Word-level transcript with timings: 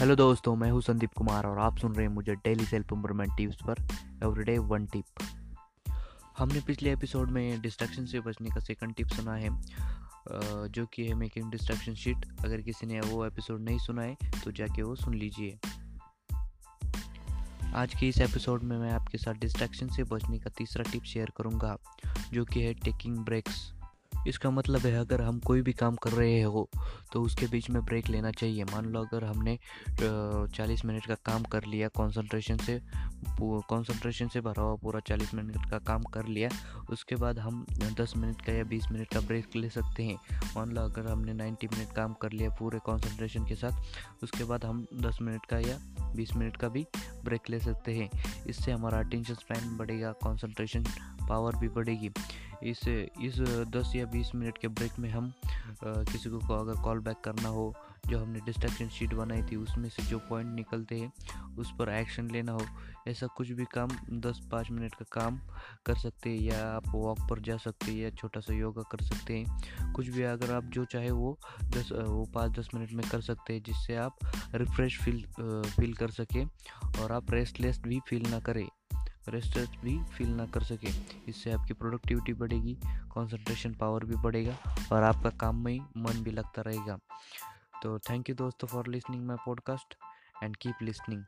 Hello 0.00 0.14
दोस्तों, 0.16 0.54
मैं 0.56 0.70
हूँ 0.70 0.80
संदीप 0.82 1.12
कुमार 1.16 1.46
और 1.46 1.58
आप 1.58 1.76
सुन 1.78 1.94
रहे 1.94 2.06
हैं 2.06 2.12
मुझे 2.14 2.34
डेली 2.34 2.64
सेल्फ 2.64 2.92
इम्प्रूवमेंट 2.92 3.30
टिप्स 3.36 3.56
पर 3.66 3.76
एवरीडे 4.24 4.56
वन 4.70 4.86
टिप। 4.86 5.22
हमने 6.38 6.60
पिछले 6.66 6.92
एपिसोड 6.92 7.30
में 7.30 7.60
डिस्ट्रैक्शन 7.60 8.06
से 8.06 8.20
बचने 8.20 8.48
का 8.48 8.60
सेकंड 8.60 8.94
टिप 8.94 9.06
सुना 9.08 9.34
है 9.34 9.50
जो 10.70 10.84
कि 10.86 11.06
है 11.06 11.14
मेकिंग 11.14 11.50
डिस्ट्रैक्शन 11.50 11.94
शीट 11.94 12.26
अगर 12.44 12.60
किसी 12.60 12.86
ने 12.86 13.00
वो 13.00 13.24
एपिसोड 13.26 13.60
नहीं 13.60 13.78
सुना 13.78 14.02
है 14.02 14.16
तो 14.44 14.52
जाके 14.52 14.82
वो 14.82 14.94
सुन 14.94 15.14
लीजिए। 15.14 15.58
आज 17.74 17.94
के 17.94 18.08
इस 18.08 18.18
एपिसोड 18.20 18.62
में 18.62 18.76
मैं 18.78 18.90
आपके 18.90 19.18
साथ 19.18 19.40
डिस्ट्रैक्शन 19.40 19.88
से 19.88 20.04
बचने 20.04 20.38
का 20.38 20.50
तीसरा 20.58 20.90
टिप 20.92 21.04
शेयर 21.04 21.32
करूँगा, 21.36 21.76
जो 22.32 22.44
कि 22.44 22.62
है 22.62 22.74
टेकिंग 22.74 23.18
ब्रेक्स 23.18 23.72
इसका 24.26 24.50
मतलब 24.50 24.80
है, 24.80 24.94
अगर 24.96 25.22
हम 25.22 25.38
कोई 25.40 25.62
भी 25.62 25.72
काम 25.72 25.96
कर 25.96 26.10
रहे 26.12 26.40
हो 26.42 26.68
तो 27.12 27.22
उसके 27.22 27.46
बीच 27.46 27.68
में 27.70 27.84
ब्रेक 27.84 28.08
लेना 28.08 28.30
चाहिए। 28.32 28.64
मान 28.64 28.86
लो 28.86 29.00
अगर 29.00 29.24
हमने 29.24 29.58
चालीस 30.00 30.84
मिनट 30.84 31.06
का 31.06 31.14
काम 31.26 31.42
कर 31.44 31.64
लिया 31.64 31.88
कंसंट्रेशन 31.90 32.56
से 32.58 32.80
कंसंट्रेशन 33.40 34.28
से 34.28 34.40
भरा 34.40 34.62
हुआ 34.62 34.74
पूरा 34.76 35.00
चालीस 35.00 35.34
मिनट 35.34 35.70
का 35.70 35.78
काम 35.86 36.02
कर 36.14 36.26
लिया, 36.26 36.48
उसके 36.90 37.16
बाद 37.16 37.38
हम 37.38 37.64
दस 37.72 38.12
मिनट 38.16 38.42
का 38.42 38.52
या 38.52 38.64
बीस 38.64 38.86
मिनट 38.92 39.08
का 39.08 39.20
ब्रेक 39.20 39.56
ले 39.56 39.68
सकते 39.70 40.04
हैं। 40.04 40.16
मान 40.56 40.70
लो 40.70 40.82
अगर 40.82 41.06
हमने 41.06 41.32
नाइन्टी 41.34 41.68
मिनट 41.68 41.92
काम 41.92 42.14
कर 42.14 42.32
लिया 42.32 42.50
पूरे 42.50 42.78
कॉन्सेंट्रेशन 42.86 43.46
के 43.46 43.54
साथ, 43.54 44.22
उसके 44.22 44.44
बाद 44.44 44.64
हम 44.64 44.86
दस 45.02 45.18
मिनट 45.22 45.46
का 45.46 45.58
या 45.60 45.78
बीस 46.16 46.34
मिनट 46.36 46.56
का 46.56 46.68
भी 46.68 46.86
ब्रेक 47.24 47.50
ले 47.50 47.58
सकते 47.60 47.94
हैं। 47.94 48.10
इससे 48.46 48.72
हमारा 48.72 48.98
अटेंशन 48.98 49.34
स्पैन 49.34 49.76
बढ़ेगा 49.76 50.12
कॉन्सेंट्रेशन 50.22 50.84
पावर 51.28 51.56
भी 51.56 51.68
बढ़ेगी। 51.70 52.10
इस 52.62 52.86
इस 52.88 53.38
दस 53.70 53.92
या 53.96 54.06
बीस 54.06 54.34
मिनट 54.34 54.58
के 54.58 54.68
ब्रेक 54.68 54.98
में 54.98 55.10
हम 55.10 55.32
किसी 55.84 56.30
को 56.30 56.38
अगर 56.54 56.80
कॉल 56.82 57.00
बैक 57.00 57.20
करना 57.24 57.48
हो, 57.48 57.72
जो 58.08 58.18
हमने 58.18 58.40
डिस्ट्रैक्शन 58.46 58.88
शीट 58.88 59.14
बनाई 59.14 59.42
थी, 59.42 59.56
उसमें 59.56 59.88
से 59.88 60.02
जो 60.02 60.18
पॉइंट 60.28 60.54
निकलते 60.54 60.98
हैं, 61.00 61.12
उस 61.58 61.72
पर 61.78 61.88
एक्शन 61.88 62.30
लेना 62.30 62.52
हो, 62.52 62.66
ऐसा 63.08 63.26
कुछ 63.26 63.50
भी 63.50 63.64
काम 63.64 63.90
दस 64.20 64.40
पाँच 64.52 64.70
मिनट 64.70 64.94
का 64.94 65.04
काम 65.12 65.38
कर 65.86 65.96
सकते 65.98 66.30
हैं, 66.30 66.40
या 66.40 66.60
आप 66.68 66.88
वॉक 66.94 67.20
पर 67.30 67.40
जा 67.40 67.56
सकते 67.56 67.90
हैं, 67.92 67.98
या 67.98 68.10
छोटा 68.10 68.40
सा 68.40 68.54
योगा 68.54 68.82
कर 68.92 69.04
सकते 69.04 69.38
हैं। 69.38 69.92
कुछ 69.92 70.08
भी 70.08 70.22
अगर 70.22 70.54
आप 70.54 70.64
जो 70.64 70.84
चाहे 70.84 71.10
वो 71.10 71.38
दस 71.64 71.92
वो 71.92 72.24
पाँच 72.34 72.58
दस 72.58 72.68
मिनट 72.74 72.92
में 72.92 73.08
कर 73.10 73.20
सकते 73.20 73.52
हैं, 73.52 73.62
जिससे 73.62 73.96
आप 73.96 74.18
रिफ्रेश 74.54 75.00
फील 75.00 75.24
फील 75.40 75.94
कर 75.94 76.10
सकें, 76.10 76.44
और 77.00 77.12
आप 77.12 77.30
रेस्टलेस 77.30 77.80
भी 77.80 78.00
फील 78.08 78.30
ना 78.30 78.40
करें। 78.40 78.66
रेस्टलेस 79.28 79.68
भी 79.84 79.98
फील 80.04 80.28
ना 80.28 80.46
कर 80.46 80.62
सके। 80.62 80.88
इससे 81.28 81.52
आपकी 81.52 81.74
प्रोडक्टिविटी 81.74 82.32
बढ़ेगी 82.34 82.74
कंसंट्रेशन 82.86 83.74
पावर 83.74 84.04
भी 84.04 84.16
बढ़ेगा 84.16 84.56
और 84.92 85.02
आपका 85.02 85.30
काम 85.30 85.64
में 85.64 85.78
मन 85.96 86.22
भी 86.22 86.30
लगता 86.30 86.62
रहेगा। 86.62 86.98
तो 87.82 87.98
थैंक 87.98 88.28
यू 88.30 88.36
दोस्तों 88.36 88.68
for 88.68 88.88
listening 88.88 89.26
my 89.26 89.36
podcast 89.46 89.94
and 90.42 90.56
keep 90.56 90.74
listening 90.82 91.24